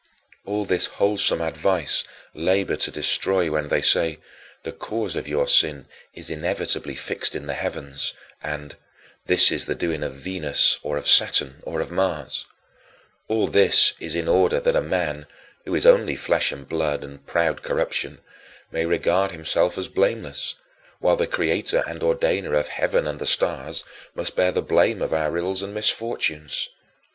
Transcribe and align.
"All 0.47 0.65
this 0.65 0.87
wholesome 0.97 1.41
advice 1.41 2.01
[the 2.01 2.09
astrologers] 2.39 2.47
labor 2.57 2.75
to 2.75 2.89
destroy 2.89 3.51
when 3.51 3.67
they 3.67 3.83
say, 3.83 4.17
"The 4.63 4.71
cause 4.71 5.15
of 5.15 5.27
your 5.27 5.45
sin 5.47 5.85
is 6.15 6.31
inevitably 6.31 6.95
fixed 6.95 7.35
in 7.35 7.45
the 7.45 7.53
heavens," 7.53 8.15
and, 8.41 8.75
"This 9.27 9.51
is 9.51 9.67
the 9.67 9.75
doing 9.75 10.01
of 10.01 10.13
Venus, 10.13 10.79
or 10.81 10.97
of 10.97 11.07
Saturn, 11.07 11.59
or 11.67 11.81
of 11.81 11.91
Mars" 11.91 12.47
all 13.27 13.47
this 13.47 13.93
in 13.99 14.27
order 14.27 14.59
that 14.59 14.75
a 14.75 14.81
man, 14.81 15.27
who 15.65 15.75
is 15.75 15.85
only 15.85 16.15
flesh 16.15 16.51
and 16.51 16.67
blood 16.67 17.03
and 17.03 17.27
proud 17.27 17.61
corruption, 17.61 18.21
may 18.71 18.87
regard 18.87 19.31
himself 19.33 19.77
as 19.77 19.87
blameless, 19.87 20.55
while 20.97 21.15
the 21.15 21.27
Creator 21.27 21.83
and 21.85 22.01
Ordainer 22.01 22.55
of 22.55 22.69
heaven 22.69 23.05
and 23.05 23.19
the 23.19 23.27
stars 23.27 23.83
must 24.15 24.35
bear 24.35 24.51
the 24.51 24.63
blame 24.63 24.99
of 24.99 25.13
our 25.13 25.37
ills 25.37 25.61
and 25.61 25.75
misfortunes. 25.75 26.69